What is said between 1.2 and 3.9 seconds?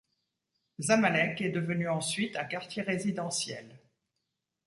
est devenu ensuite un quartier résidentiel.